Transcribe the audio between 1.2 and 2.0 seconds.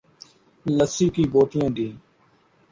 بوتلیں دی۔